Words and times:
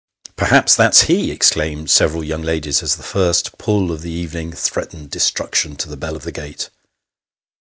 "Perhaps 0.35 0.73
that's 0.75 1.03
he," 1.03 1.29
exclaimed 1.29 1.91
several 1.91 2.23
young 2.23 2.41
ladies, 2.41 2.81
as 2.81 2.95
the 2.95 3.03
first 3.03 3.59
pull 3.59 3.91
of 3.91 4.01
the 4.01 4.09
evening 4.09 4.51
threatened 4.51 5.11
destruction 5.11 5.75
to 5.75 5.87
the 5.87 5.95
bell 5.95 6.15
of 6.15 6.23
the 6.23 6.31
gate. 6.31 6.71